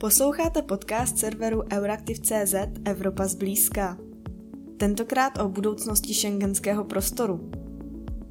Posloucháte 0.00 0.62
podcast 0.62 1.18
serveru 1.18 1.62
Euraktiv.cz 1.72 2.54
Evropa 2.84 3.26
zblízka. 3.26 3.98
Tentokrát 4.76 5.38
o 5.38 5.48
budoucnosti 5.48 6.14
šengenského 6.14 6.84
prostoru. 6.84 7.50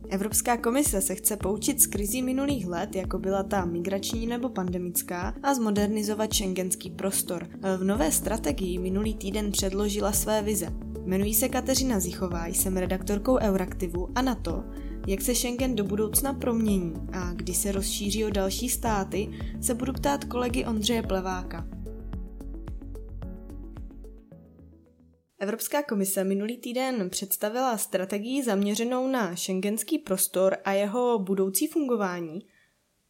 Evropská 0.09 0.57
komise 0.57 1.01
se 1.01 1.15
chce 1.15 1.37
poučit 1.37 1.81
z 1.81 1.87
krizí 1.87 2.21
minulých 2.21 2.67
let, 2.67 2.95
jako 2.95 3.19
byla 3.19 3.43
ta 3.43 3.65
migrační 3.65 4.27
nebo 4.27 4.49
pandemická, 4.49 5.33
a 5.43 5.53
zmodernizovat 5.53 6.33
šengenský 6.33 6.89
prostor. 6.89 7.47
V 7.77 7.83
nové 7.83 8.11
strategii 8.11 8.79
minulý 8.79 9.15
týden 9.15 9.51
předložila 9.51 10.11
své 10.11 10.41
vize. 10.41 10.73
Jmenuji 11.05 11.33
se 11.33 11.49
Kateřina 11.49 11.99
Zichová, 11.99 12.47
jsem 12.47 12.77
redaktorkou 12.77 13.37
Euraktivu 13.37 14.09
a 14.15 14.21
na 14.21 14.35
to, 14.35 14.63
jak 15.07 15.21
se 15.21 15.35
Schengen 15.35 15.75
do 15.75 15.83
budoucna 15.83 16.33
promění 16.33 16.93
a 17.13 17.33
kdy 17.33 17.53
se 17.53 17.71
rozšíří 17.71 18.25
o 18.25 18.29
další 18.29 18.69
státy, 18.69 19.29
se 19.61 19.73
budu 19.73 19.93
ptát 19.93 20.25
kolegy 20.25 20.65
Ondřeje 20.65 21.03
Pleváka. 21.03 21.67
Evropská 25.39 25.83
komise 25.83 26.23
minulý 26.23 26.57
týden 26.57 27.09
představila 27.09 27.77
strategii 27.77 28.43
zaměřenou 28.43 29.07
na 29.07 29.35
šengenský 29.35 29.99
prostor 29.99 30.57
a 30.65 30.71
jeho 30.71 31.19
budoucí 31.19 31.67
fungování. 31.67 32.39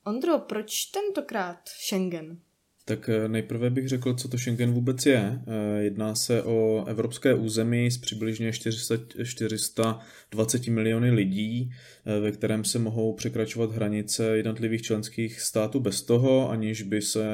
Ondro, 0.05 0.39
proč 0.39 0.86
tentokrát 0.86 1.59
Schengen? 1.70 2.41
Tak 2.88 3.09
eh, 3.09 3.27
nejprve 3.27 3.70
bych 3.70 3.88
řekl, 3.88 4.14
co 4.14 4.27
to 4.27 4.38
Schengen 4.38 4.72
vůbec 4.72 5.05
je. 5.05 5.40
Eh, 5.48 5.84
jedná 5.84 6.16
se 6.16 6.44
o 6.44 6.86
evropské 6.88 7.34
území 7.34 7.91
s 7.91 7.98
přibližně 7.98 8.52
400, 8.52 8.95
420 9.23 10.68
miliony 10.68 11.12
lidí, 11.12 11.72
eh, 12.05 12.20
ve 12.20 12.31
kterém 12.31 12.66
se 12.66 12.80
mohou 12.80 13.14
překračovat 13.14 13.72
hranice 13.72 14.38
jednotlivých 14.38 14.81
členských 14.81 15.42
států 15.42 15.80
bez 15.80 16.02
toho, 16.02 16.50
aniž 16.50 16.81
by 16.81 17.02
se 17.02 17.26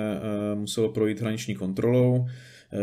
muselo 0.56 0.90
projít 0.90 1.22
hraniční 1.22 1.56
kontrolou. 1.56 2.26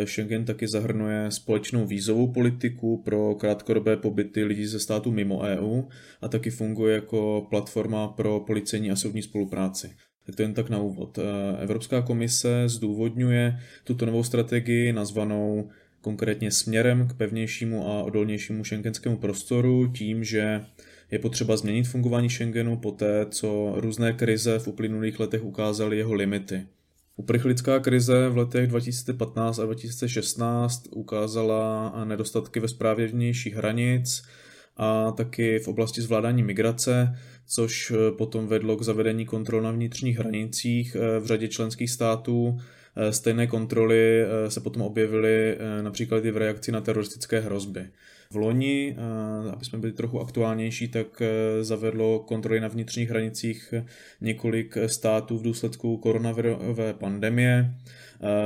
Schengen 0.04 0.44
taky 0.44 0.68
zahrnuje 0.68 1.30
společnou 1.30 1.86
vízovou 1.86 2.32
politiku 2.32 3.02
pro 3.04 3.34
krátkodobé 3.34 3.96
pobyty 3.96 4.44
lidí 4.44 4.66
ze 4.66 4.80
států 4.80 5.10
mimo 5.10 5.40
EU 5.40 5.82
a 6.20 6.28
taky 6.28 6.50
funguje 6.50 6.94
jako 6.94 7.46
platforma 7.50 8.08
pro 8.08 8.40
policejní 8.40 8.90
a 8.90 8.96
soudní 8.96 9.22
spolupráci. 9.22 9.90
Tak 10.30 10.36
to 10.36 10.42
jen 10.42 10.54
tak 10.54 10.70
na 10.70 10.78
úvod. 10.78 11.18
Eh, 11.18 11.62
Evropská 11.62 12.02
komise 12.02 12.62
zdůvodňuje 12.66 13.60
tuto 13.84 14.06
novou 14.06 14.22
strategii 14.22 14.92
nazvanou 14.92 15.68
konkrétně 16.00 16.50
směrem 16.50 17.08
k 17.08 17.14
pevnějšímu 17.14 17.86
a 17.88 18.02
odolnějšímu 18.02 18.64
šengenskému 18.64 19.16
prostoru 19.16 19.86
tím, 19.86 20.24
že 20.24 20.64
je 21.10 21.18
potřeba 21.18 21.56
změnit 21.56 21.84
fungování 21.84 22.30
Schengenu 22.30 22.76
poté, 22.76 23.26
co 23.30 23.72
různé 23.76 24.12
krize 24.12 24.58
v 24.58 24.68
uplynulých 24.68 25.20
letech 25.20 25.44
ukázaly 25.44 25.96
jeho 25.98 26.14
limity. 26.14 26.66
Uprchlická 27.16 27.78
krize 27.80 28.28
v 28.28 28.36
letech 28.36 28.66
2015 28.66 29.58
a 29.58 29.64
2016 29.64 30.88
ukázala 30.90 31.92
nedostatky 32.04 32.60
ve 32.60 32.68
správě 32.68 33.06
vnějších 33.06 33.54
hranic 33.54 34.22
a 34.76 35.10
taky 35.10 35.58
v 35.58 35.68
oblasti 35.68 36.02
zvládání 36.02 36.42
migrace, 36.42 37.18
což 37.50 37.90
eh, 37.90 38.12
potom 38.12 38.46
vedlo 38.46 38.76
k 38.76 38.82
zavedení 38.82 39.26
kontrol 39.26 39.62
na 39.62 39.70
vnitřních 39.70 40.18
hranicích 40.18 40.96
eh, 40.96 41.20
v 41.20 41.26
řadě 41.26 41.48
členských 41.48 41.90
států. 41.90 42.60
Eh, 42.96 43.12
stejné 43.12 43.46
kontroly 43.46 44.24
se 44.48 44.60
potom 44.60 44.82
objevily 44.82 45.58
například 45.82 46.24
i 46.24 46.30
v 46.30 46.36
reakci 46.36 46.72
na 46.72 46.80
teroristické 46.80 47.40
hrozby. 47.40 47.86
V 48.32 48.36
loni, 48.36 48.96
aby 49.52 49.64
jsme 49.64 49.78
byli 49.78 49.92
trochu 49.92 50.20
aktuálnější, 50.20 50.88
tak 50.88 51.22
zavedlo 51.60 52.18
kontroly 52.18 52.60
na 52.60 52.68
vnitřních 52.68 53.10
hranicích 53.10 53.74
několik 54.20 54.76
států 54.86 55.38
v 55.38 55.42
důsledku 55.42 55.96
koronavirové 55.96 56.92
pandemie. 56.92 57.74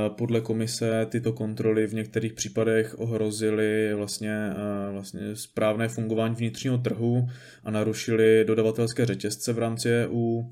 Podle 0.07 0.41
komise 0.41 1.05
tyto 1.09 1.33
kontroly 1.33 1.87
v 1.87 1.93
některých 1.93 2.33
případech 2.33 2.99
ohrozily 2.99 3.93
vlastně, 3.93 4.49
vlastně 4.91 5.21
správné 5.35 5.87
fungování 5.87 6.35
vnitřního 6.35 6.77
trhu 6.77 7.29
a 7.63 7.71
narušily 7.71 8.45
dodavatelské 8.47 9.05
řetězce 9.05 9.53
v 9.53 9.59
rámci 9.59 9.89
EU, 9.89 10.43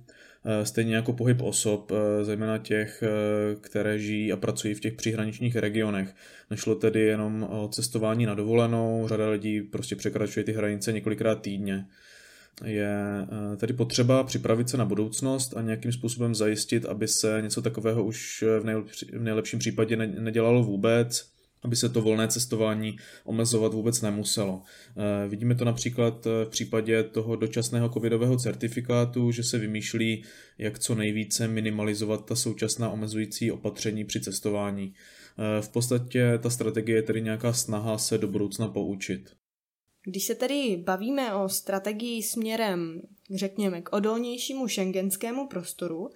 stejně 0.64 0.96
jako 0.96 1.14
pohyb 1.14 1.42
osob, 1.42 1.92
zejména 2.22 2.58
těch, 2.58 3.04
které 3.62 4.00
žijí 4.00 4.32
a 4.32 4.38
pracují 4.38 4.74
v 4.74 4.80
těch 4.80 4.94
příhraničních 4.94 5.56
regionech. 5.56 6.16
Nešlo 6.52 6.76
tedy 6.76 7.02
jenom 7.02 7.48
o 7.50 7.68
cestování 7.68 8.26
na 8.26 8.34
dovolenou, 8.36 9.08
řada 9.08 9.30
lidí 9.30 9.62
prostě 9.62 9.96
překračuje 9.96 10.44
ty 10.44 10.54
hranice 10.54 10.94
několikrát 10.94 11.42
týdně 11.42 11.86
je 12.66 12.96
eh, 13.54 13.58
tedy 13.58 13.74
potřeba 13.74 14.24
připravit 14.24 14.70
se 14.70 14.78
na 14.78 14.86
budoucnost 14.86 15.58
a 15.58 15.62
nějakým 15.62 15.92
způsobem 15.92 16.36
zajistit, 16.36 16.86
aby 16.86 17.08
se 17.08 17.40
něco 17.42 17.62
takového 17.62 18.04
už 18.04 18.44
v, 18.60 18.64
nejlepší, 18.64 19.06
v 19.06 19.22
nejlepším 19.22 19.60
případě 19.60 19.96
nedělalo 19.96 20.64
vůbec, 20.64 21.34
aby 21.62 21.76
se 21.76 21.90
to 21.90 22.02
volné 22.02 22.28
cestování 22.28 22.98
omezovat 23.24 23.74
vůbec 23.74 24.02
nemuselo. 24.02 24.62
Eh, 24.98 25.30
vidíme 25.30 25.56
to 25.56 25.66
například 25.66 26.28
eh, 26.28 26.46
v 26.46 26.50
případě 26.50 27.04
toho 27.04 27.36
dočasného 27.36 27.90
covidového 27.90 28.38
certifikátu, 28.38 29.32
že 29.32 29.44
se 29.44 29.58
vymýšlí, 29.58 30.24
jak 30.58 30.80
co 30.80 30.96
nejvíce 30.96 31.48
minimalizovat 31.48 32.26
ta 32.26 32.36
současná 32.36 32.90
omezující 32.90 33.52
opatření 33.52 34.06
při 34.06 34.22
cestování. 34.22 34.94
V 35.62 35.70
podstatě 35.70 36.40
ta 36.42 36.50
strategie 36.50 36.98
je 36.98 37.02
tedy 37.02 37.22
nějaká 37.22 37.54
snaha 37.54 37.98
se 37.98 38.18
do 38.18 38.28
budoucna 38.28 38.68
poučit. 38.68 39.34
Když 40.06 40.26
se 40.26 40.36
tedy 40.36 40.78
bavíme 40.84 41.36
o 41.36 41.50
strategii 41.50 42.24
směrem, 42.24 43.02
řekněme, 43.36 43.82
k 43.82 43.96
odolnějšímu 43.96 44.68
šengenskému 44.68 45.48
prostoru, 45.48 46.10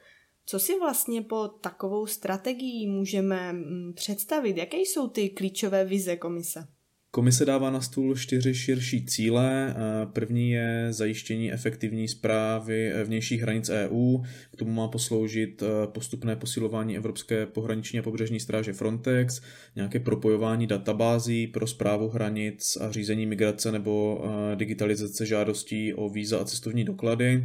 co 0.45 0.59
si 0.59 0.79
vlastně 0.79 1.21
po 1.21 1.47
takovou 1.47 2.07
strategii 2.07 2.87
můžeme 2.87 3.53
mm, 3.53 3.93
představit? 3.95 4.57
Jaké 4.57 4.77
jsou 4.77 5.07
ty 5.07 5.29
klíčové 5.29 5.85
vize 5.85 6.15
komise? 6.15 6.67
Komise 7.17 7.45
dává 7.45 7.69
na 7.69 7.81
stůl 7.81 8.15
čtyři 8.15 8.53
širší 8.53 9.05
cíle. 9.05 9.75
První 10.13 10.51
je 10.51 10.87
zajištění 10.89 11.53
efektivní 11.53 12.07
zprávy 12.07 12.93
vnějších 13.03 13.41
hranic 13.41 13.69
EU. 13.69 14.17
K 14.53 14.55
tomu 14.55 14.71
má 14.71 14.87
posloužit 14.87 15.63
e, 15.63 15.87
postupné 15.87 16.35
posilování 16.35 16.97
Evropské 16.97 17.45
pohraniční 17.45 17.99
a 17.99 18.01
pobřežní 18.01 18.39
stráže 18.39 18.73
Frontex, 18.73 19.41
nějaké 19.75 19.99
propojování 19.99 20.67
databází 20.67 21.47
pro 21.47 21.67
zprávu 21.67 22.09
hranic 22.09 22.77
a 22.81 22.91
řízení 22.91 23.25
migrace 23.25 23.71
nebo 23.71 24.25
digitalizace 24.55 25.25
žádostí 25.25 25.93
o 25.93 26.09
víza 26.09 26.39
a 26.39 26.45
cestovní 26.45 26.83
doklady. 26.83 27.43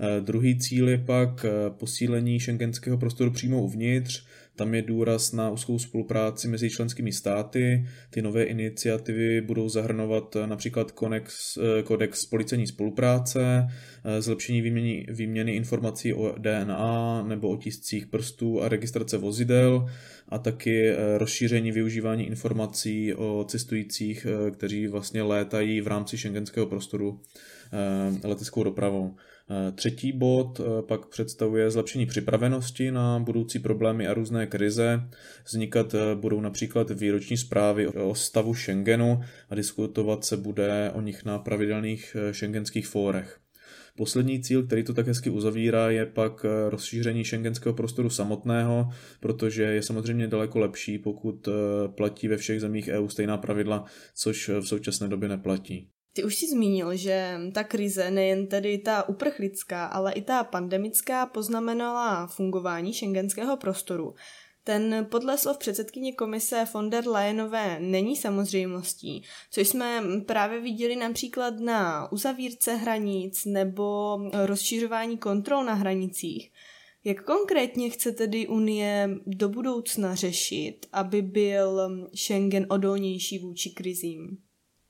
E, 0.00 0.20
druhý 0.20 0.58
cíl 0.58 0.88
je 0.88 0.98
pak 0.98 1.46
posílení 1.68 2.40
šengenského 2.40 2.98
prostoru 2.98 3.30
přímo 3.30 3.62
uvnitř, 3.62 4.24
tam 4.56 4.74
je 4.74 4.82
důraz 4.82 5.32
na 5.32 5.50
úzkou 5.50 5.78
spolupráci 5.78 6.48
mezi 6.48 6.70
členskými 6.70 7.12
státy. 7.12 7.86
Ty 8.10 8.22
nové 8.22 8.44
iniciativy 8.44 9.40
budou 9.40 9.68
zahrnovat 9.68 10.36
například 10.46 10.92
konex, 10.92 11.56
eh, 11.56 11.82
kodex 11.82 12.26
policejní 12.26 12.66
spolupráce, 12.66 13.66
eh, 14.04 14.22
zlepšení 14.22 14.60
výměny, 14.60 15.06
výměny 15.10 15.52
informací 15.52 16.14
o 16.14 16.34
DNA 16.38 17.22
nebo 17.28 17.48
otiscích 17.48 18.06
prstů 18.06 18.62
a 18.62 18.68
registrace 18.68 19.18
vozidel 19.18 19.86
a 20.28 20.38
taky 20.38 20.88
eh, 20.88 21.18
rozšíření 21.18 21.72
využívání 21.72 22.26
informací 22.26 23.14
o 23.14 23.44
cestujících, 23.48 24.26
kteří 24.50 24.86
vlastně 24.86 25.22
létají 25.22 25.80
v 25.80 25.86
rámci 25.86 26.18
šengenského 26.18 26.66
prostoru 26.66 27.20
leteckou 28.24 28.64
dopravou. 28.64 29.14
Eh, 29.50 29.72
třetí 29.72 30.12
bod 30.12 30.60
eh, 30.60 30.82
pak 30.82 31.06
představuje 31.06 31.70
zlepšení 31.70 32.06
připravenosti 32.06 32.90
na 32.90 33.18
budoucí 33.18 33.58
problémy 33.58 34.06
a 34.06 34.14
různé 34.14 34.46
krize. 34.46 35.00
Vznikat 35.46 35.94
eh, 35.94 36.14
budou 36.14 36.40
například 36.40 36.90
výroční 36.90 37.36
zprávy 37.36 37.88
o 37.88 38.14
stavu 38.14 38.54
Schengenu 38.54 39.20
a 39.50 39.54
diskutovat 39.54 40.24
se 40.24 40.36
bude 40.36 40.90
o 40.94 41.00
nich 41.00 41.24
na 41.24 41.38
pravidelných 41.38 42.16
šengenských 42.32 42.86
fórech. 42.86 43.40
Poslední 43.96 44.42
cíl, 44.42 44.66
který 44.66 44.82
to 44.82 44.94
tak 44.94 45.06
hezky 45.06 45.30
uzavírá, 45.30 45.90
je 45.90 46.06
pak 46.06 46.46
rozšíření 46.68 47.24
šengenského 47.24 47.74
prostoru 47.74 48.10
samotného, 48.10 48.90
protože 49.20 49.62
je 49.62 49.82
samozřejmě 49.82 50.28
daleko 50.28 50.58
lepší, 50.58 50.98
pokud 50.98 51.48
platí 51.94 52.28
ve 52.28 52.36
všech 52.36 52.60
zemích 52.60 52.88
EU 52.88 53.08
stejná 53.08 53.36
pravidla, 53.36 53.84
což 54.14 54.48
v 54.48 54.62
současné 54.62 55.08
době 55.08 55.28
neplatí. 55.28 55.93
Ty 56.16 56.24
už 56.24 56.36
si 56.36 56.46
zmínil, 56.46 56.96
že 56.96 57.40
ta 57.54 57.64
krize, 57.64 58.10
nejen 58.10 58.46
tedy 58.46 58.78
ta 58.78 59.08
uprchlická, 59.08 59.86
ale 59.86 60.12
i 60.12 60.22
ta 60.22 60.44
pandemická, 60.44 61.26
poznamenala 61.26 62.26
fungování 62.26 62.92
šengenského 62.92 63.56
prostoru. 63.56 64.14
Ten 64.64 65.06
podle 65.10 65.38
slov 65.38 65.58
předsedkyně 65.58 66.12
komise 66.12 66.64
von 66.74 66.90
der 66.90 67.08
Leyenové 67.08 67.80
není 67.80 68.16
samozřejmostí, 68.16 69.22
což 69.50 69.68
jsme 69.68 70.02
právě 70.26 70.60
viděli 70.60 70.96
například 70.96 71.60
na 71.60 72.12
uzavírce 72.12 72.74
hranic 72.74 73.44
nebo 73.44 74.18
rozšířování 74.44 75.18
kontrol 75.18 75.64
na 75.64 75.74
hranicích. 75.74 76.52
Jak 77.04 77.24
konkrétně 77.24 77.90
chce 77.90 78.12
tedy 78.12 78.46
Unie 78.46 79.08
do 79.26 79.48
budoucna 79.48 80.14
řešit, 80.14 80.86
aby 80.92 81.22
byl 81.22 81.80
Schengen 82.14 82.66
odolnější 82.68 83.38
vůči 83.38 83.70
krizím? 83.70 84.38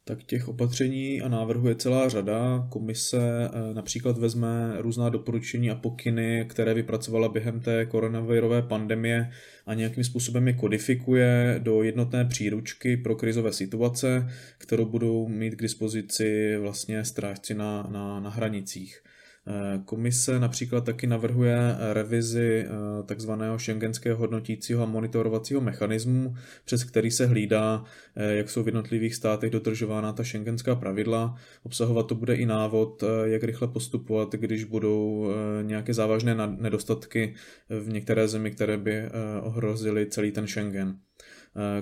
Tak 0.06 0.24
těch 0.24 0.48
opatření 0.48 1.22
a 1.22 1.28
návrhů 1.28 1.68
je 1.68 1.74
celá 1.74 2.08
řada. 2.08 2.68
Komise 2.70 3.18
eh, 3.20 3.74
například 3.74 4.18
vezme 4.18 4.74
různá 4.78 5.08
doporučení 5.08 5.70
a 5.70 5.74
pokyny, 5.74 6.46
které 6.48 6.74
vypracovala 6.74 7.28
během 7.28 7.60
té 7.60 7.86
koronavirové 7.86 8.62
pandemie 8.62 9.30
a 9.66 9.74
nějakým 9.74 10.04
způsobem 10.04 10.48
je 10.48 10.54
kodifikuje 10.54 11.60
do 11.62 11.82
jednotné 11.82 12.24
příručky 12.24 12.96
pro 12.96 13.16
krizové 13.16 13.52
situace, 13.52 14.28
kterou 14.58 14.84
budou 14.84 15.28
mít 15.28 15.54
k 15.54 15.62
dispozici 15.62 16.56
vlastně 16.56 17.04
strážci 17.04 17.54
na, 17.54 17.88
na, 17.90 18.20
na 18.20 18.30
hranicích. 18.30 19.02
Eh, 19.46 19.80
komise 19.84 20.40
například 20.40 20.84
taky 20.84 21.06
navrhuje 21.06 21.58
revizi 21.92 22.66
eh, 22.66 23.02
takzvaného 23.02 23.58
šengenského 23.58 24.18
hodnotícího 24.18 24.82
a 24.82 24.86
monitorovacího 24.86 25.60
mechanismu, 25.60 26.34
přes 26.64 26.84
který 26.84 27.10
se 27.10 27.26
hlídá, 27.26 27.84
eh, 28.16 28.34
jak 28.34 28.50
jsou 28.50 28.62
v 28.62 28.66
jednotlivých 28.66 29.14
státech 29.14 29.50
dodržována 29.50 30.12
ta 30.12 30.24
šengenská 30.24 30.74
pravidla. 30.74 31.34
Obsahovat 31.62 32.06
to 32.06 32.14
bude 32.14 32.34
i 32.34 32.46
návod, 32.46 33.04
jak 33.24 33.42
rychle 33.42 33.68
postupovat, 33.68 34.32
když 34.32 34.64
budou 34.64 35.28
nějaké 35.62 35.94
závažné 35.94 36.36
nedostatky 36.46 37.34
v 37.68 37.88
některé 37.88 38.28
zemi, 38.28 38.50
které 38.50 38.76
by 38.76 39.02
ohrozily 39.42 40.06
celý 40.06 40.32
ten 40.32 40.46
Schengen. 40.46 40.98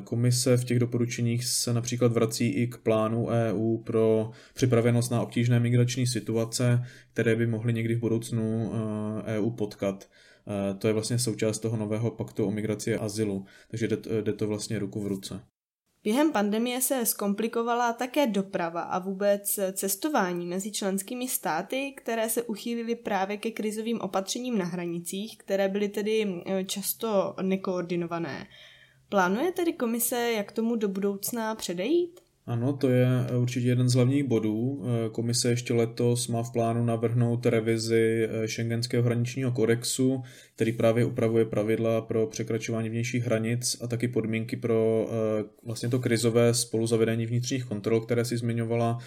Komise 0.04 0.56
v 0.56 0.64
těch 0.64 0.78
doporučeních 0.78 1.44
se 1.44 1.72
například 1.72 2.12
vrací 2.12 2.48
i 2.48 2.66
k 2.66 2.78
plánu 2.78 3.26
EU 3.26 3.76
pro 3.76 4.30
připravenost 4.54 5.10
na 5.10 5.22
obtížné 5.22 5.60
migrační 5.60 6.06
situace, 6.06 6.84
které 7.12 7.36
by 7.36 7.46
mohly 7.46 7.72
někdy 7.72 7.94
v 7.94 8.00
budoucnu 8.00 8.72
EU 9.26 9.48
e 9.48 9.56
potkat. 9.56 10.08
To 10.78 10.86
je 10.86 10.92
vlastně 10.92 11.18
součást 11.18 11.58
toho 11.58 11.76
nového 11.76 12.10
paktu 12.10 12.46
o 12.46 12.50
migraci 12.50 12.96
a 12.96 13.00
azylu, 13.00 13.44
takže 13.70 13.88
jde 14.22 14.32
to 14.32 14.46
vlastně 14.46 14.78
ruku 14.78 15.00
v 15.00 15.06
ruce. 15.06 15.40
Během 16.04 16.32
pandemie 16.32 16.80
se 16.80 17.06
zkomplikovala 17.06 17.92
také 17.92 18.26
doprava 18.26 18.80
a 18.80 18.98
vůbec 18.98 19.60
cestování 19.72 20.46
mezi 20.46 20.72
členskými 20.72 21.28
státy, 21.28 21.94
které 21.96 22.28
se 22.28 22.42
uchýlily 22.42 22.94
právě 22.94 23.36
ke 23.36 23.50
krizovým 23.50 24.00
opatřením 24.00 24.58
na 24.58 24.64
hranicích, 24.64 25.38
které 25.38 25.68
byly 25.68 25.88
tedy 25.88 26.42
často 26.66 27.34
nekoordinované. 27.42 28.46
Plánuje 29.12 29.52
tedy 29.52 29.72
komise, 29.72 30.32
jak 30.36 30.52
tomu 30.52 30.76
do 30.76 30.88
budoucna 30.88 31.54
předejít? 31.54 32.20
Ano, 32.46 32.72
to 32.72 32.88
je 32.88 33.06
určitě 33.40 33.68
jeden 33.68 33.88
z 33.88 33.94
hlavních 33.94 34.24
bodů. 34.24 34.84
Komise 35.12 35.50
ještě 35.50 35.74
letos 35.74 36.28
má 36.28 36.42
v 36.42 36.52
plánu 36.52 36.84
navrhnout 36.84 37.46
revizi 37.46 38.28
Schengenského 38.46 39.02
hraničního 39.02 39.52
kodexu, 39.52 40.22
který 40.54 40.72
právě 40.72 41.04
upravuje 41.04 41.44
pravidla 41.44 42.00
pro 42.00 42.26
překračování 42.26 42.88
vnějších 42.88 43.24
hranic 43.24 43.76
a 43.82 43.86
taky 43.86 44.08
podmínky 44.08 44.56
pro 44.56 45.08
vlastně 45.64 45.88
to 45.88 45.98
krizové 45.98 46.54
spoluzavedení 46.54 47.26
vnitřních 47.26 47.64
kontrol, 47.64 48.00
které 48.00 48.24
si 48.24 48.36
zmiňovala. 48.36 48.98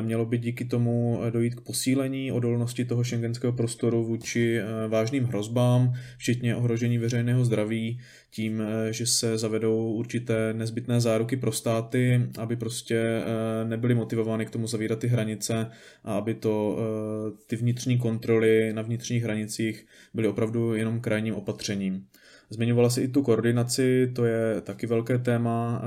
Mělo 0.00 0.26
by 0.26 0.38
díky 0.38 0.64
tomu 0.64 1.20
dojít 1.30 1.54
k 1.54 1.60
posílení 1.60 2.32
odolnosti 2.32 2.84
toho 2.84 3.04
šengenského 3.04 3.52
prostoru 3.52 4.04
vůči 4.04 4.60
vážným 4.88 5.24
hrozbám, 5.24 5.92
včetně 6.18 6.56
ohrožení 6.56 6.98
veřejného 6.98 7.44
zdraví, 7.44 8.00
tím, 8.36 8.62
že 8.90 9.06
se 9.06 9.38
zavedou 9.38 9.92
určité 9.92 10.54
nezbytné 10.54 11.00
záruky 11.00 11.36
pro 11.36 11.52
státy, 11.52 12.22
aby 12.38 12.56
prostě 12.56 12.96
eh, 12.96 13.64
nebyli 13.64 13.94
motivovány 13.94 14.46
k 14.46 14.50
tomu 14.50 14.66
zavírat 14.66 14.98
ty 14.98 15.06
hranice 15.06 15.70
a 16.04 16.14
aby 16.14 16.34
to 16.34 16.78
eh, 16.78 17.44
ty 17.46 17.56
vnitřní 17.56 17.98
kontroly 17.98 18.72
na 18.72 18.82
vnitřních 18.82 19.22
hranicích 19.22 19.86
byly 20.14 20.28
opravdu 20.28 20.74
jenom 20.74 21.00
krajním 21.00 21.34
opatřením. 21.34 22.06
Zmiňovala 22.50 22.90
si 22.90 23.00
i 23.00 23.08
tu 23.08 23.22
koordinaci, 23.22 24.12
to 24.14 24.24
je 24.24 24.60
taky 24.60 24.86
velké 24.86 25.18
téma. 25.18 25.82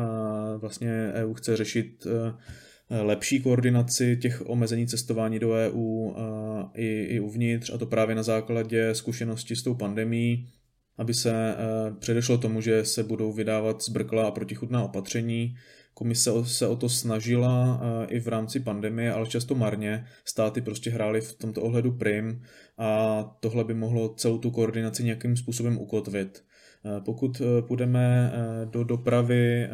Vlastně 0.57 1.11
EU 1.13 1.33
chce 1.33 1.57
řešit 1.57 2.07
eh, 2.07 3.01
lepší 3.01 3.41
koordinaci 3.41 4.17
těch 4.17 4.49
omezení 4.49 4.87
cestování 4.87 5.39
do 5.39 5.51
EU 5.51 6.13
i, 6.73 7.03
i 7.03 7.19
uvnitř, 7.19 7.71
a 7.73 7.77
to 7.77 7.85
právě 7.85 8.15
na 8.15 8.23
základě 8.23 8.95
zkušenosti 8.95 9.55
s 9.55 9.63
tou 9.63 9.73
pandemí, 9.75 10.47
aby 10.99 11.13
se 11.13 11.55
předešlo 11.99 12.37
tomu, 12.37 12.61
že 12.61 12.85
se 12.85 13.03
budou 13.03 13.33
vydávat 13.33 13.83
zbrklá 13.83 14.27
a 14.27 14.31
protichudná 14.31 14.83
opatření, 14.83 15.55
Komise 15.99 16.31
se 16.45 16.67
o 16.67 16.75
to 16.75 16.89
snažila 16.89 17.81
eh, 17.81 18.05
i 18.05 18.19
v 18.19 18.27
rámci 18.27 18.59
pandemie, 18.59 19.13
ale 19.13 19.27
často 19.27 19.55
marně. 19.55 20.05
Státy 20.25 20.61
prostě 20.61 20.89
hrály 20.89 21.21
v 21.21 21.33
tomto 21.33 21.61
ohledu 21.61 21.91
prim 21.91 22.41
a 22.77 23.23
tohle 23.39 23.63
by 23.63 23.73
mohlo 23.73 24.09
celou 24.09 24.37
tu 24.37 24.51
koordinaci 24.51 25.03
nějakým 25.03 25.37
způsobem 25.37 25.77
ukotvit. 25.77 26.43
Eh, 26.85 27.01
pokud 27.05 27.41
eh, 27.41 27.61
půjdeme 27.61 28.33
do 28.65 28.83
dopravy 28.83 29.69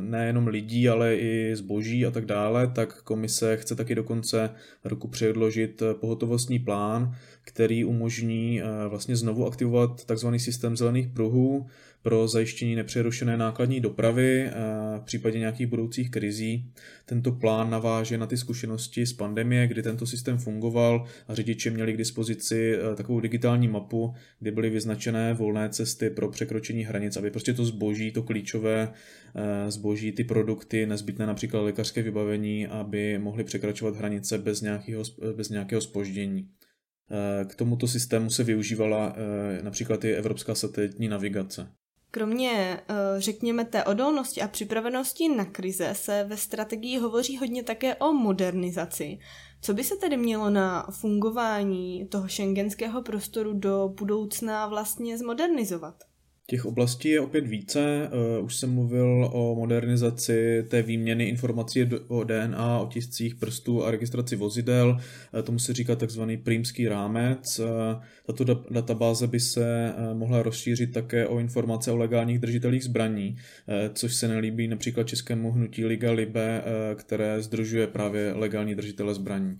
nejenom 0.00 0.46
lidí, 0.46 0.88
ale 0.88 1.16
i 1.16 1.56
zboží 1.56 2.06
a 2.06 2.10
tak 2.10 2.26
dále, 2.26 2.66
tak 2.66 3.02
komise 3.02 3.56
chce 3.56 3.74
taky 3.74 3.94
do 3.94 4.04
konce 4.04 4.50
roku 4.84 5.08
předložit 5.08 5.82
pohotovostní 6.00 6.58
plán, 6.58 7.14
který 7.42 7.84
umožní 7.84 8.62
vlastně 8.88 9.16
znovu 9.16 9.46
aktivovat 9.46 10.04
tzv. 10.04 10.28
systém 10.36 10.76
zelených 10.76 11.08
pruhů, 11.08 11.66
pro 12.08 12.28
zajištění 12.28 12.74
nepřerušené 12.74 13.36
nákladní 13.36 13.80
dopravy 13.80 14.42
eh, 14.42 14.52
v 14.98 15.02
případě 15.04 15.38
nějakých 15.38 15.66
budoucích 15.66 16.10
krizí. 16.10 16.72
Tento 17.04 17.32
plán 17.32 17.70
naváže 17.70 18.18
na 18.18 18.26
ty 18.26 18.36
zkušenosti 18.36 19.06
z 19.06 19.12
pandemie, 19.12 19.66
kdy 19.66 19.82
tento 19.82 20.06
systém 20.06 20.38
fungoval 20.38 21.04
a 21.28 21.34
řidiči 21.34 21.70
měli 21.70 21.92
k 21.92 21.96
dispozici 21.96 22.74
eh, 22.76 22.96
takovou 22.96 23.20
digitální 23.20 23.68
mapu, 23.68 24.14
kde 24.40 24.52
byly 24.52 24.70
vyznačené 24.70 25.34
volné 25.34 25.68
cesty 25.68 26.10
pro 26.10 26.28
překročení 26.28 26.84
hranic, 26.84 27.16
aby 27.16 27.30
prostě 27.30 27.54
to 27.54 27.64
zboží, 27.64 28.12
to 28.12 28.22
klíčové 28.22 28.92
eh, 29.34 29.70
zboží, 29.70 30.12
ty 30.12 30.24
produkty, 30.24 30.86
nezbytné 30.86 31.26
například 31.26 31.60
lékařské 31.60 32.02
vybavení, 32.02 32.66
aby 32.66 33.18
mohly 33.18 33.44
překračovat 33.44 33.96
hranice 33.96 34.38
bez 34.38 34.60
nějakého, 34.60 35.02
bez 35.36 35.48
nějakého 35.48 35.80
spoždění. 35.80 36.48
K 37.48 37.54
tomuto 37.54 37.88
systému 37.88 38.30
se 38.30 38.44
využívala 38.44 39.16
například 39.62 40.04
i 40.04 40.12
evropská 40.12 40.54
satelitní 40.54 41.08
navigace. 41.08 41.68
Kromě, 42.10 42.80
eh, 42.88 42.94
řekněme, 43.20 43.64
té 43.64 43.84
odolnosti 43.84 44.42
a 44.42 44.48
připravenosti 44.48 45.28
na 45.28 45.44
krize 45.44 45.90
se 45.94 46.24
ve 46.24 46.36
strategii 46.36 46.98
hovoří 46.98 47.38
hodně 47.38 47.62
také 47.62 47.96
o 47.96 48.12
modernizaci. 48.12 49.18
Co 49.60 49.74
by 49.74 49.84
se 49.84 49.96
tedy 49.96 50.16
mělo 50.16 50.50
na 50.50 50.86
fungování 50.90 52.08
toho 52.08 52.28
šengenského 52.28 53.02
prostoru 53.02 53.52
do 53.52 53.88
budoucna 53.98 54.66
vlastně 54.66 55.18
zmodernizovat? 55.18 56.07
Těch 56.50 56.66
oblastí 56.66 57.08
je 57.08 57.20
opět 57.20 57.46
více. 57.46 57.80
Eh, 57.80 58.40
už 58.40 58.56
jsem 58.56 58.74
mluvil 58.74 59.30
o 59.32 59.54
modernizaci 59.54 60.64
té 60.68 60.82
výměny 60.82 61.24
informací 61.24 61.90
o 62.08 62.24
DNA, 62.24 62.78
o 62.78 62.86
tiscích 62.86 63.34
prstů 63.34 63.84
a 63.84 63.90
registraci 63.90 64.36
vozidel. 64.36 65.00
Eh, 65.38 65.42
tomu 65.42 65.58
se 65.58 65.72
říká 65.72 65.96
takzvaný 65.96 66.36
prímský 66.36 66.88
rámec. 66.88 67.60
Eh, 67.60 68.00
tato 68.26 68.44
databáze 68.70 69.26
by 69.26 69.40
se 69.40 69.94
mohla 70.12 70.42
rozšířit 70.42 70.92
také 70.92 71.26
o 71.26 71.38
informace 71.38 71.92
o 71.92 71.96
legálních 71.96 72.38
držitelích 72.38 72.84
zbraní, 72.84 73.36
což 73.92 74.14
se 74.14 74.28
nelíbí 74.28 74.68
například 74.68 75.04
českému 75.04 75.52
hnutí 75.52 75.84
Liga 75.84 76.12
Libe, 76.12 76.62
které 76.94 77.42
združuje 77.42 77.86
právě 77.86 78.32
legální 78.32 78.74
držitele 78.74 79.14
zbraní. 79.14 79.58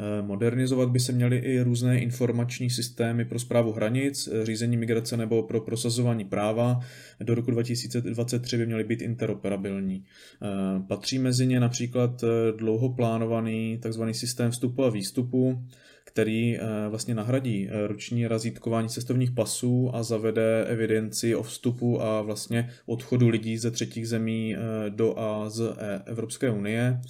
Eh, 0.00 0.22
modernizovat 0.22 0.88
by 0.88 1.00
se 1.00 1.12
měly 1.12 1.36
i 1.36 1.60
různé 1.60 2.00
informační 2.00 2.70
systémy 2.70 3.24
pro 3.24 3.38
zprávu 3.38 3.72
hranic, 3.72 4.28
eh, 4.32 4.46
řízení 4.46 4.76
migrace 4.76 5.16
nebo 5.16 5.42
pro 5.42 5.60
prosazování 5.60 6.24
práva. 6.24 6.80
Do 7.20 7.34
roku 7.34 7.50
2023 7.50 8.56
by 8.56 8.66
měly 8.66 8.84
být 8.84 9.02
interoperabilní. 9.02 10.04
Eh, 10.42 10.46
patří 10.88 11.18
mezi 11.18 11.46
ně 11.46 11.60
například 11.60 12.24
dlouho 12.56 12.88
plánovaný 12.88 13.80
tzv. 13.82 14.02
systém 14.12 14.50
vstupu 14.50 14.84
a 14.84 14.90
výstupu, 14.90 15.64
který 16.04 16.58
vlastně 16.88 17.14
nahradí 17.14 17.68
ruční 17.86 18.26
razítkování 18.26 18.88
cestovních 18.88 19.30
pasů 19.30 19.90
a 19.94 20.02
zavede 20.02 20.64
evidenci 20.64 21.34
o 21.34 21.42
vstupu 21.42 22.02
a 22.02 22.22
vlastně 22.22 22.70
odchodu 22.86 23.28
lidí 23.28 23.58
ze 23.58 23.70
třetích 23.70 24.08
zemí 24.08 24.56
do 24.88 25.18
a 25.18 25.50
z 25.50 25.76
Evropské 26.06 26.50
unie. 26.50 27.00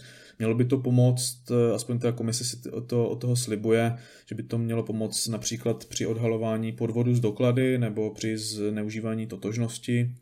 Mělo 0.41 0.55
by 0.55 0.65
to 0.65 0.79
pomoct, 0.79 1.51
eh, 1.51 1.75
aspoň 1.75 1.99
ta 1.99 2.13
komise 2.13 2.45
si 2.45 2.57
to, 2.87 3.09
od 3.09 3.21
toho 3.21 3.37
slibuje, 3.37 3.97
že 4.27 4.35
by 4.35 4.43
to 4.43 4.59
mělo 4.59 4.83
pomoct 4.83 5.29
například 5.29 5.85
při 5.85 6.07
odhalování 6.07 6.73
podvodu 6.73 7.15
z 7.15 7.21
doklady 7.21 7.79
nebo 7.79 8.11
při 8.11 8.39
zneužívání 8.39 9.27
totožnosti. 9.27 10.15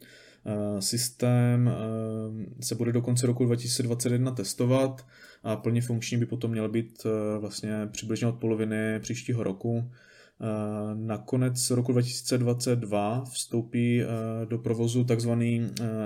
Eh, 0.46 0.82
systém 0.82 1.70
eh, 1.70 2.64
se 2.64 2.75
bude 2.75 2.92
do 2.92 3.02
konce 3.02 3.26
roku 3.26 3.44
2021 3.44 4.30
testovat 4.30 5.06
a 5.42 5.56
plně 5.56 5.80
funkční 5.80 6.18
by 6.18 6.26
potom 6.26 6.50
měl 6.50 6.68
být 6.68 7.06
vlastně 7.40 7.88
přibližně 7.90 8.26
od 8.26 8.34
poloviny 8.34 9.00
příštího 9.00 9.42
roku. 9.42 9.90
Nakonec 10.94 11.70
roku 11.70 11.92
2022 11.92 13.25
vstoupí 13.25 14.02
do 14.48 14.58
provozu 14.58 15.04
tzv. 15.04 15.30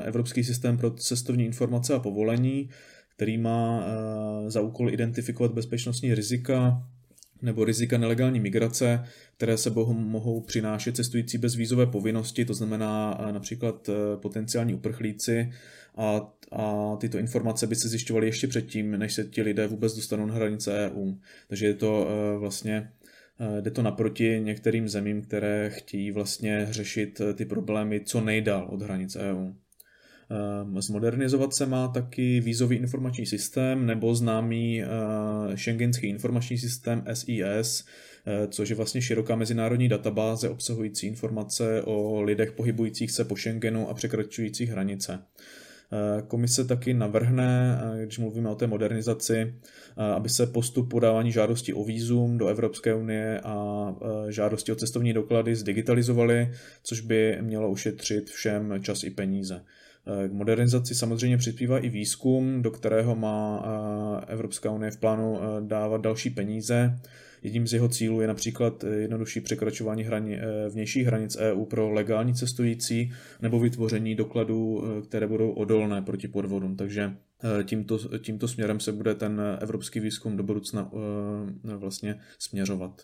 Evropský 0.03 0.45
systém 0.45 0.79
pro 0.79 0.91
cestovní 0.91 1.45
informace 1.45 1.95
a 1.95 1.99
povolení, 1.99 2.69
který 3.23 3.39
má 3.39 3.85
eh, 3.85 4.51
za 4.51 4.61
úkol 4.61 4.91
identifikovat 4.91 5.53
bezpečnostní 5.53 6.15
rizika 6.15 6.87
nebo 7.43 7.65
rizika 7.65 7.99
nelegální 7.99 8.41
migrace, 8.41 9.05
které 9.37 9.57
se 9.57 9.71
mohou 9.93 10.41
přinášet 10.41 10.97
cestující 10.97 11.39
bez 11.39 11.55
vízové 11.55 11.87
povinnosti, 11.87 12.45
to 12.45 12.55
znamená 12.55 13.21
eh, 13.21 13.33
například 13.33 13.89
eh, 13.89 13.93
potenciální 14.17 14.75
uprchlíci, 14.75 15.53
a, 15.97 16.33
a 16.53 16.97
tyto 16.97 17.19
informace 17.19 17.67
by 17.67 17.75
se 17.75 17.89
zjišťovaly 17.89 18.27
ještě 18.27 18.47
předtím, 18.47 18.91
než 18.91 19.13
se 19.15 19.25
ti 19.25 19.43
lidé 19.43 19.67
vůbec 19.67 19.95
dostanou 19.95 20.27
na 20.27 20.35
hranice 20.35 20.91
EU. 20.91 21.13
Takže 21.49 21.67
je 21.67 21.75
to 21.75 22.07
vlastně 22.39 22.89
Jde 23.61 23.71
to 23.71 23.83
naproti 23.83 24.41
některým 24.43 24.89
zemím, 24.89 25.23
které 25.23 25.71
chtějí 25.71 26.11
vlastně 26.11 26.67
řešit 26.71 27.21
ty 27.35 27.45
problémy 27.45 28.01
co 28.01 28.21
nejdál 28.21 28.69
od 28.71 28.83
hranic 28.83 29.17
EU. 29.17 29.53
Zmodernizovat 30.79 31.55
se 31.55 31.67
má 31.67 31.89
taky 31.89 32.41
vízový 32.41 32.77
informační 32.77 33.27
systém 33.27 33.87
nebo 33.87 34.15
známý 34.15 34.83
šengenský 35.55 36.07
informační 36.07 36.59
systém 36.59 37.05
SIS, 37.13 37.85
což 38.49 38.69
je 38.69 38.77
vlastně 38.77 39.03
široká 39.03 39.37
mezinárodní 39.37 39.89
databáze 39.89 40.49
obsahující 40.49 41.07
informace 41.07 41.83
o 41.83 42.23
lidech 42.23 42.53
pohybujících 42.53 43.11
se 43.11 43.25
po 43.25 43.37
Schengenu 43.37 43.89
a 43.89 43.95
překračujících 43.95 44.71
hranice. 44.71 45.19
Komise 46.29 46.65
taky 46.65 46.95
navrhne, 46.95 47.81
když 48.05 48.19
mluvíme 48.19 48.51
o 48.51 48.55
té 48.55 48.67
modernizaci, 48.67 49.55
aby 49.97 50.29
se 50.29 50.47
postup 50.47 50.91
podávání 50.91 51.33
žádosti 51.33 51.73
o 51.73 51.85
výzum 51.85 52.39
do 52.39 52.49
Evropské 52.49 52.95
unie 52.95 53.41
a 53.41 53.87
žádosti 54.29 54.73
o 54.73 54.75
cestovní 54.75 55.13
doklady 55.13 55.57
zdigitalizovaly, 55.57 56.53
což 56.83 57.01
by 57.01 57.39
mělo 57.41 57.71
ušetřit 57.71 58.31
všem 58.31 58.75
čas 58.83 59.05
i 59.05 59.11
peníze. 59.11 59.65
K 60.29 60.33
modernizaci 60.33 60.95
samozřejmě 60.95 61.37
přispívá 61.37 61.79
i 61.79 61.89
výzkum, 61.89 62.63
do 62.63 62.71
kterého 62.71 63.17
má 63.17 63.63
Evropská 64.27 64.71
unie 64.71 64.91
v 64.91 64.97
plánu 64.97 65.39
dávat 65.61 66.01
další 66.01 66.31
peníze. 66.31 66.99
Jedním 67.43 67.67
z 67.67 67.73
jeho 67.73 67.89
cílů 67.89 68.21
je 68.21 68.27
například 68.27 68.85
jednodušší 68.85 69.41
překračování 69.41 70.03
hrani, 70.03 70.39
vnějších 70.69 71.07
hranic 71.07 71.37
EU 71.37 71.65
pro 71.65 71.91
legální 71.91 72.35
cestující 72.35 73.13
nebo 73.43 73.61
vytvoření 73.61 74.15
dokladů, 74.15 74.85
které 75.09 75.27
budou 75.27 75.51
odolné 75.51 76.03
proti 76.03 76.29
podvodům. 76.29 76.77
Takže 76.77 77.17
tímto, 77.65 78.19
tímto 78.19 78.49
směrem 78.49 78.81
se 78.81 78.93
bude 78.93 79.15
ten 79.15 79.41
evropský 79.61 80.01
výzkum 80.01 80.37
do 80.37 80.43
budoucna 80.43 80.91
vlastně 81.63 82.21
směřovat. 82.39 83.03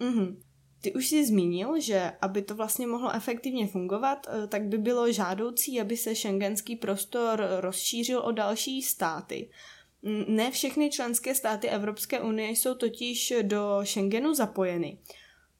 Mm-hmm. 0.00 0.36
Ty 0.80 0.92
už 0.92 1.06
jsi 1.06 1.26
zmínil, 1.26 1.80
že 1.80 2.12
aby 2.20 2.42
to 2.42 2.54
vlastně 2.54 2.86
mohlo 2.86 3.14
efektivně 3.14 3.66
fungovat, 3.66 4.26
eh, 4.28 4.46
tak 4.46 4.62
by 4.62 4.78
bylo 4.78 5.12
žádoucí, 5.12 5.80
aby 5.80 5.96
se 5.96 6.14
šengenský 6.14 6.76
prostor 6.76 7.46
rozšířil 7.60 8.20
o 8.20 8.32
další 8.32 8.82
státy. 8.82 9.50
Ne 10.28 10.50
všechny 10.50 10.90
členské 10.90 11.34
státy 11.34 11.68
Evropské 11.68 12.20
unie 12.20 12.50
jsou 12.50 12.74
totiž 12.74 13.32
do 13.42 13.80
Schengenu 13.84 14.34
zapojeny. 14.34 14.98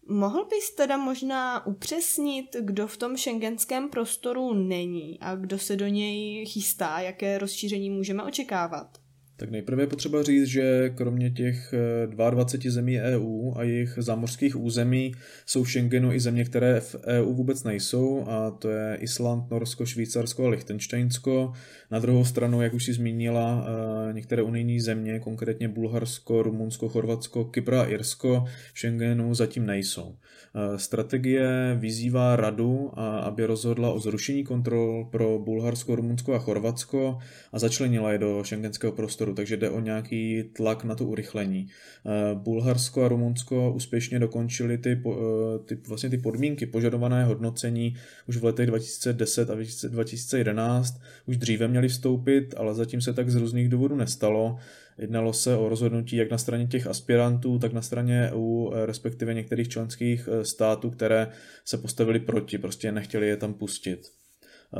Mohl 0.08 0.44
bys 0.44 0.70
teda 0.70 0.96
možná 0.96 1.66
upřesnit, 1.66 2.56
kdo 2.60 2.86
v 2.86 2.96
tom 2.96 3.16
šengenském 3.16 3.88
prostoru 3.88 4.54
není 4.54 5.18
a 5.20 5.36
kdo 5.36 5.58
se 5.58 5.76
do 5.76 5.86
něj 5.86 6.46
chystá, 6.46 7.00
jaké 7.00 7.38
rozšíření 7.38 7.90
můžeme 7.90 8.22
očekávat? 8.22 9.05
Tak 9.38 9.50
nejprve 9.50 9.82
je 9.82 9.86
potřeba 9.86 10.22
říct, 10.22 10.46
že 10.46 10.90
kromě 10.94 11.30
těch 11.30 11.74
22 12.06 12.68
eh, 12.68 12.70
zemí 12.70 13.00
EU 13.00 13.52
a 13.56 13.62
jejich 13.62 13.94
zámořských 13.96 14.56
území 14.60 15.12
jsou 15.46 15.64
v 15.64 15.70
Schengenu 15.70 16.12
i 16.12 16.20
země, 16.20 16.44
které 16.44 16.80
v 16.80 16.96
EU 17.06 17.32
vůbec 17.32 17.64
nejsou, 17.64 18.24
a 18.28 18.50
to 18.50 18.70
je 18.70 18.96
Island, 19.00 19.50
Norsko, 19.50 19.86
Švýcarsko 19.86 20.44
a 20.44 20.48
Liechtensteinsko. 20.48 21.52
Na 21.90 21.98
druhou 21.98 22.24
stranu, 22.24 22.62
jak 22.62 22.74
už 22.74 22.84
si 22.84 22.92
zmínila, 22.92 23.66
eh, 23.66 24.12
některé 24.12 24.42
unijní 24.42 24.80
země, 24.80 25.20
konkrétně 25.20 25.68
Bulharsko, 25.68 26.42
Rumunsko, 26.42 26.88
Chorvatsko, 26.88 27.44
Kypr 27.44 27.74
a 27.74 27.84
Irsko, 27.84 28.44
v 28.74 28.78
Schengenu 28.78 29.34
zatím 29.34 29.66
nejsou. 29.66 30.16
Eh, 30.54 30.78
strategie 30.78 31.76
vyzývá 31.78 32.36
radu, 32.36 32.92
aby 32.98 33.46
rozhodla 33.46 33.92
o 33.92 34.00
zrušení 34.00 34.44
kontrol 34.44 35.08
pro 35.10 35.38
Bulharsko, 35.38 35.96
Rumunsko 35.96 36.34
a 36.34 36.38
Chorvatsko 36.38 37.18
a 37.52 37.58
začlenila 37.58 38.12
je 38.12 38.18
do 38.18 38.44
šengenského 38.44 38.92
prostoru, 38.92 39.25
takže 39.34 39.56
jde 39.56 39.70
o 39.70 39.80
nějaký 39.80 40.44
tlak 40.52 40.84
na 40.84 40.94
to 40.94 41.04
urychlení. 41.04 41.68
Eh, 41.68 42.34
Bulharsko 42.34 43.04
a 43.04 43.08
Rumunsko 43.08 43.72
úspěšně 43.72 44.18
dokončili 44.18 44.78
ty, 44.78 45.02
eh, 45.06 45.58
ty, 45.64 45.78
vlastně 45.88 46.10
ty 46.10 46.18
podmínky 46.18 46.66
požadované 46.66 47.24
hodnocení 47.24 47.96
už 48.28 48.36
v 48.36 48.44
letech 48.44 48.66
2010 48.66 49.50
a 49.50 49.54
2011. 49.88 51.00
Už 51.26 51.36
dříve 51.36 51.68
měli 51.68 51.88
vstoupit, 51.88 52.54
ale 52.56 52.74
zatím 52.74 53.00
se 53.00 53.12
tak 53.12 53.30
z 53.30 53.34
různých 53.34 53.68
důvodů 53.68 53.96
nestalo. 53.96 54.56
Jednalo 54.98 55.32
se 55.32 55.56
o 55.56 55.68
rozhodnutí 55.68 56.16
jak 56.16 56.30
na 56.30 56.38
straně 56.38 56.66
těch 56.66 56.86
aspirantů, 56.86 57.58
tak 57.58 57.72
na 57.72 57.82
straně 57.82 58.30
EU, 58.32 58.70
respektive 58.84 59.34
některých 59.34 59.68
členských 59.68 60.28
států, 60.42 60.90
které 60.90 61.28
se 61.64 61.78
postavili 61.78 62.20
proti, 62.20 62.58
prostě 62.58 62.92
nechtěli 62.92 63.28
je 63.28 63.36
tam 63.36 63.54
pustit. 63.54 64.00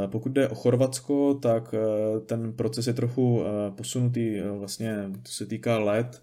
E, 0.05 0.09
pokud 0.09 0.33
jde 0.33 0.49
o 0.49 0.55
Chorvatsko, 0.55 1.35
tak 1.35 1.75
e, 1.75 2.21
ten 2.21 2.53
proces 2.53 2.87
je 2.87 2.93
trochu 2.93 3.43
posunutý, 3.77 4.41
vlastně 4.59 4.97
to 5.23 5.31
se 5.31 5.47
týká 5.47 5.79
let. 5.79 6.23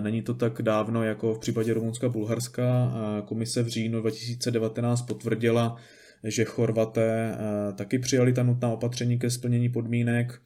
Není 0.00 0.22
to 0.22 0.34
tak 0.34 0.62
dávno 0.62 1.04
jako 1.04 1.34
v 1.34 1.38
případě 1.38 1.74
Rumunska 1.74 2.06
a 2.06 2.10
Bulharska. 2.10 2.92
Komise 3.24 3.62
v 3.62 3.66
říjnu 3.66 4.00
2019 4.00 5.02
potvrdila, 5.02 5.76
že 6.24 6.44
Chorvaté 6.44 7.38
taky 7.74 7.98
přijali 7.98 8.32
ta 8.32 8.42
nutná 8.42 8.68
opatření 8.68 9.18
ke 9.18 9.30
splnění 9.30 9.68
podmínek 9.68 10.40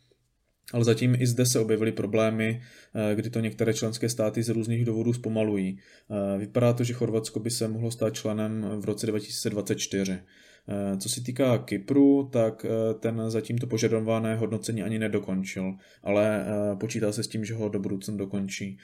ale 0.72 0.84
zatím 0.84 1.16
i 1.18 1.26
zde 1.26 1.46
se 1.46 1.60
objevily 1.60 1.92
problémy, 1.92 2.60
eh, 2.94 3.14
kdy 3.14 3.30
to 3.30 3.40
některé 3.40 3.74
členské 3.74 4.08
státy 4.08 4.42
z 4.42 4.48
různých 4.48 4.84
důvodů 4.84 5.12
zpomalují. 5.12 5.78
Eh, 5.78 6.38
vypadá 6.38 6.72
to, 6.72 6.84
že 6.84 6.92
Chorvatsko 6.92 7.40
by 7.40 7.50
se 7.50 7.68
mohlo 7.68 7.90
stát 7.90 8.14
členem 8.14 8.66
v 8.76 8.84
roce 8.84 9.06
2024. 9.06 10.20
Eh, 10.68 10.96
co 10.96 11.08
se 11.08 11.20
týká 11.20 11.58
Kypru, 11.58 12.28
tak 12.32 12.66
eh, 12.68 12.94
ten 12.94 13.22
zatím 13.30 13.58
to 13.58 13.66
požadované 13.66 14.34
hodnocení 14.34 14.82
ani 14.82 14.98
nedokončil, 14.98 15.74
ale 16.02 16.46
eh, 16.46 16.76
počítá 16.76 17.12
se 17.12 17.22
s 17.22 17.28
tím, 17.28 17.44
že 17.44 17.54
ho 17.54 17.68
do 17.68 17.78
budoucna 17.78 18.16
dokončí. 18.16 18.78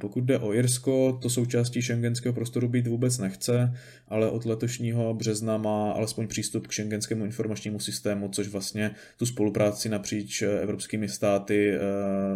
Pokud 0.00 0.24
jde 0.24 0.38
o 0.38 0.54
Irsko, 0.54 1.18
to 1.22 1.30
součástí 1.30 1.82
šengenského 1.82 2.32
prostoru 2.32 2.68
být 2.68 2.86
vůbec 2.86 3.18
nechce, 3.18 3.72
ale 4.08 4.30
od 4.30 4.44
letošního 4.44 5.14
března 5.14 5.56
má 5.56 5.92
alespoň 5.92 6.26
přístup 6.28 6.66
k 6.66 6.72
šengenskému 6.72 7.24
informačnímu 7.24 7.80
systému, 7.80 8.28
což 8.28 8.48
vlastně 8.48 8.90
tu 9.18 9.26
spolupráci 9.26 9.88
napříč 9.88 10.42
evropskými 10.42 11.08
státy 11.08 11.74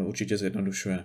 určitě 0.06 0.36
zjednodušuje. 0.38 1.04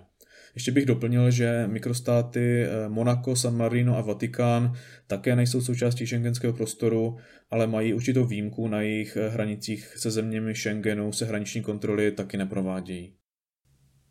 Ještě 0.58 0.72
bych 0.72 0.86
doplnil, 0.86 1.30
že 1.30 1.64
mikrostáty 1.66 2.62
eh, 2.62 2.88
Monaco, 2.88 3.36
San 3.36 3.56
Marino 3.56 3.96
a 3.96 4.00
Vatikán 4.00 4.72
také 5.06 5.36
nejsou 5.36 5.60
součástí 5.60 6.06
šengenského 6.06 6.52
prostoru, 6.52 7.16
ale 7.50 7.66
mají 7.66 7.94
určitou 7.94 8.24
výjimku 8.24 8.68
na 8.68 8.82
jejich 8.82 9.16
hranicích 9.16 9.94
se 9.96 10.10
zeměmi 10.10 10.54
Schengenu 10.54 11.12
se 11.12 11.24
hraniční 11.26 11.62
kontroly 11.62 12.12
taky 12.12 12.36
neprovádějí. 12.36 13.14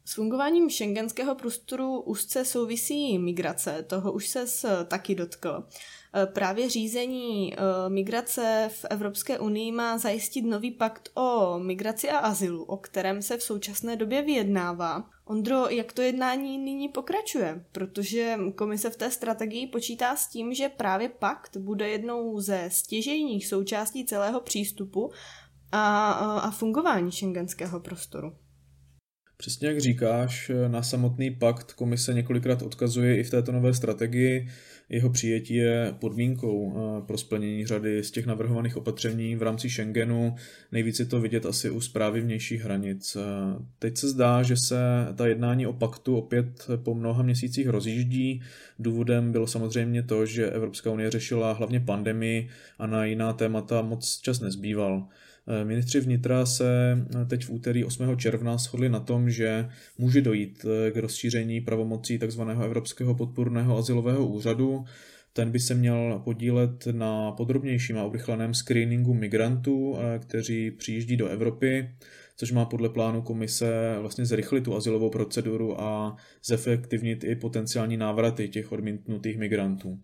S 0.08 0.14
fungováním 0.14 0.70
šengenského 0.70 1.36
prostoru 1.36 2.02
úzce 2.02 2.46
souvisí 2.46 3.20
migrace, 3.20 3.86
toho 3.88 4.12
už 4.12 4.28
se 4.28 4.46
taky 4.88 5.16
dotkl. 5.16 5.64
Eh, 6.16 6.26
právě 6.26 6.70
řízení 6.70 7.54
eh, 7.54 7.58
migrace 7.90 8.70
v 8.74 8.86
Evropské 8.90 9.40
unii 9.40 9.72
má 9.72 9.98
zajistit 9.98 10.42
nový 10.42 10.72
pakt 10.72 11.10
o 11.14 11.60
migraci 11.60 12.10
a 12.10 12.18
azylu, 12.18 12.64
o 12.64 12.78
kterém 12.78 13.22
se 13.22 13.38
v 13.38 13.44
současné 13.44 13.96
době 13.96 14.22
vyjednává. 14.22 15.10
Ondro, 15.26 15.70
jak 15.70 15.94
to 15.94 16.02
jednání 16.02 16.58
nyní 16.58 16.90
pokračuje? 16.90 17.66
Protože 17.72 18.38
komise 18.56 18.90
v 18.90 18.98
té 18.98 19.12
strategii 19.12 19.68
počítá 19.68 20.16
s 20.16 20.28
tím, 20.28 20.54
že 20.54 20.70
právě 20.70 21.10
pakt 21.10 21.58
bude 21.58 21.90
jednou 21.90 22.40
ze 22.40 22.70
stěžejních 22.72 23.48
součástí 23.48 24.06
celého 24.06 24.42
přístupu 24.42 25.12
a, 25.72 26.12
a 26.12 26.52
fungování 26.52 27.12
šengenského 27.12 27.80
prostoru. 27.80 28.47
Přesně 29.38 29.68
jak 29.68 29.80
říkáš, 29.80 30.52
na 30.68 30.84
samotný 30.84 31.32
pakt 31.32 31.74
komise 31.74 32.14
několikrát 32.14 32.62
odkazuje 32.62 33.18
i 33.18 33.24
v 33.24 33.30
této 33.30 33.52
nové 33.52 33.74
strategii. 33.74 34.48
Jeho 34.90 35.10
přijetí 35.10 35.56
je 35.56 35.96
podmínkou 36.00 36.74
eh, 36.78 37.02
pro 37.08 37.18
splnění 37.18 37.66
řady 37.66 38.04
z 38.04 38.12
těch 38.12 38.26
navrhovaných 38.26 38.78
opatření 38.78 39.36
v 39.36 39.42
rámci 39.42 39.70
Schengenu. 39.70 40.36
Nejvíce 40.72 41.06
to 41.06 41.22
vidět 41.22 41.46
asi 41.46 41.70
u 41.70 41.82
zprávy 41.82 42.22
vnějších 42.22 42.62
hranic. 42.62 43.16
Eh, 43.16 43.64
teď 43.80 43.98
se 43.98 44.10
zdá, 44.10 44.44
že 44.44 44.58
se 44.58 44.78
ta 45.16 45.28
jednání 45.28 45.68
o 45.68 45.74
paktu 45.74 46.18
opět 46.18 46.68
po 46.84 46.96
mnoha 46.96 47.24
měsících 47.24 47.68
rozjíždí. 47.68 48.42
Důvodem 48.80 49.32
bylo 49.32 49.48
samozřejmě 49.48 50.04
to, 50.04 50.26
že 50.26 50.50
Evropská 50.50 50.92
unie 50.92 51.12
řešila 51.12 51.54
hlavně 51.54 51.80
pandemii 51.80 52.50
a 52.80 52.88
na 52.88 53.06
jiná 53.06 53.34
témata 53.34 53.82
moc 53.82 54.20
čas 54.22 54.40
nezbýval. 54.40 55.08
Eh, 55.50 55.66
ministři 55.66 56.00
vnitra 56.00 56.46
se 56.46 56.98
eh, 57.22 57.26
teď 57.26 57.46
v 57.46 57.50
úterý 57.50 57.86
8. 57.86 58.18
června 58.18 58.58
shodli 58.58 58.90
na 58.90 59.00
tom, 59.00 59.30
že 59.30 59.70
může 59.98 60.22
dojít 60.22 60.66
eh, 60.66 60.92
k 60.92 60.98
rozšíření 60.98 61.62
pravomocí 61.62 62.20
tzv. 62.20 62.42
Evropského 62.42 63.16
podpůrného 63.16 63.78
asilového 63.78 64.28
úřadu. 64.28 64.86
Ten 65.34 65.52
by 65.52 65.60
se 65.60 65.76
měl 65.76 66.22
podílet 66.24 66.88
na 66.92 67.32
podrobnějším 67.32 67.98
a 67.98 68.06
urychleném 68.06 68.54
screeningu 68.54 69.14
migrantů, 69.14 69.98
kteří 70.20 70.72
přijíždí 70.72 71.18
do 71.18 71.28
Evropy, 71.28 71.90
což 72.38 72.52
má 72.52 72.66
podle 72.66 72.90
plánu 72.90 73.22
komise 73.22 73.96
vlastně 74.02 74.26
zrychlit 74.26 74.64
tu 74.64 74.76
asilovou 74.76 75.10
proceduru 75.10 75.82
a 75.82 76.16
zefektivnit 76.44 77.24
i 77.24 77.36
potenciální 77.36 77.98
návraty 77.98 78.50
těch 78.50 78.72
odmítnutých 78.72 79.38
migrantů. 79.38 80.00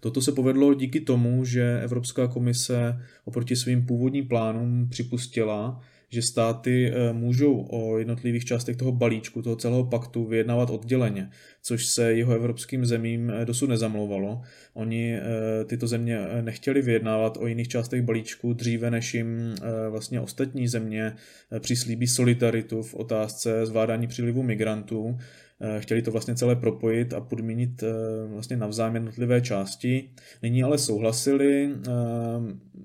Toto 0.00 0.22
se 0.22 0.32
povedlo 0.32 0.74
díky 0.74 1.00
tomu, 1.00 1.44
že 1.44 1.80
Evropská 1.82 2.26
komise 2.26 2.96
oproti 3.24 3.56
svým 3.56 3.86
původním 3.86 4.28
plánům 4.28 4.88
připustila, 4.90 5.80
že 6.12 6.22
státy 6.22 6.92
můžou 7.12 7.66
o 7.70 7.98
jednotlivých 7.98 8.44
částech 8.44 8.76
toho 8.76 8.92
balíčku, 8.92 9.42
toho 9.42 9.56
celého 9.56 9.84
paktu 9.84 10.24
vyjednávat 10.24 10.70
odděleně, 10.70 11.30
což 11.62 11.86
se 11.86 12.14
jeho 12.14 12.34
evropským 12.34 12.86
zemím 12.86 13.32
dosud 13.44 13.66
nezamlouvalo. 13.66 14.42
Oni 14.74 15.18
tyto 15.66 15.86
země 15.86 16.18
nechtěli 16.40 16.82
vyjednávat 16.82 17.36
o 17.40 17.46
jiných 17.46 17.68
částech 17.68 18.02
balíčku 18.02 18.52
dříve, 18.52 18.90
než 18.90 19.14
jim 19.14 19.54
vlastně 19.90 20.20
ostatní 20.20 20.68
země 20.68 21.12
přislíbí 21.60 22.06
solidaritu 22.06 22.82
v 22.82 22.94
otázce 22.94 23.66
zvládání 23.66 24.06
přílivu 24.06 24.42
migrantů 24.42 25.18
Eh, 25.51 25.51
chtěli 25.78 26.02
to 26.02 26.10
vlastně 26.10 26.34
celé 26.34 26.56
propojit 26.56 27.14
a 27.14 27.20
podmínit 27.20 27.82
eh, 27.82 27.86
vlastně 28.28 28.56
navzájem 28.56 28.94
jednotlivé 28.94 29.40
části. 29.40 30.10
Nyní 30.42 30.62
ale 30.62 30.78
souhlasili, 30.78 31.70
eh, 31.72 31.90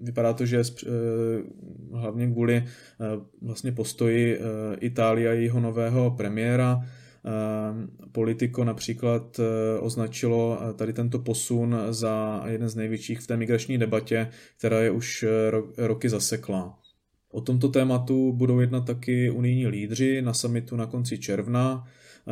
vypadá 0.04 0.34
to, 0.34 0.46
že 0.46 0.62
hlavně 1.94 2.28
kvůli 2.28 2.64
vlastně 3.42 3.72
postoji 3.72 4.40
Itálie 4.80 5.30
a 5.30 5.34
jeho 5.34 5.60
nového 5.60 6.12
premiéra, 6.12 6.82
Politico 8.12 8.64
například 8.64 9.40
označilo 9.80 10.60
tady 10.76 10.94
tento 10.94 11.20
posun 11.20 11.76
za 11.90 12.44
jeden 12.48 12.70
z 12.70 12.76
největších 12.76 13.20
v 13.20 13.28
té 13.28 13.38
migrační 13.38 13.78
debatě, 13.78 14.30
která 14.58 14.80
je 14.80 14.92
už 14.92 15.26
roky 15.78 16.10
zaseklá. 16.10 16.78
O 17.38 17.42
tomto 17.42 17.70
tématu 17.70 18.34
budou 18.34 18.60
jednat 18.60 18.86
taky 18.86 19.30
unijní 19.30 19.68
lídři 19.68 20.22
na 20.22 20.34
samitu 20.34 20.76
na 20.76 20.86
konci 20.86 21.18
června. 21.18 21.88
Eh, 22.28 22.32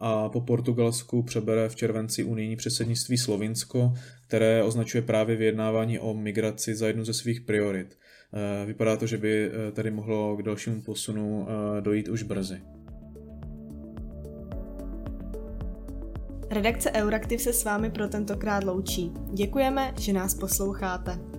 a 0.00 0.28
po 0.28 0.40
Portugalsku 0.40 1.22
přebere 1.22 1.68
v 1.68 1.76
červenci 1.76 2.24
unijní 2.24 2.56
předsednictví 2.56 3.18
Slovinsko, 3.18 3.92
které 4.26 4.62
označuje 4.62 5.02
právě 5.02 5.36
vyjednávání 5.36 5.98
o 5.98 6.14
migraci 6.14 6.74
za 6.74 6.86
jednu 6.86 7.04
ze 7.04 7.14
svých 7.14 7.40
priorit. 7.40 7.98
Eh, 8.32 8.66
vypadá 8.66 8.96
to, 8.96 9.06
že 9.06 9.18
by 9.18 9.50
eh, 9.50 9.72
tady 9.72 9.90
mohlo 9.90 10.36
k 10.36 10.42
dalšímu 10.42 10.82
posunu 10.82 11.46
dojít 11.80 12.08
už 12.08 12.22
brzy. 12.22 12.60
Redakce 16.50 16.92
Euraktiv 16.92 17.40
se 17.40 17.52
s 17.52 17.64
vámi 17.64 17.90
pro 17.90 18.08
tentokrát 18.08 18.64
loučí. 18.64 19.12
Děkujeme, 19.34 19.94
že 19.98 20.12
nás 20.12 20.34
posloucháte. 20.34 21.35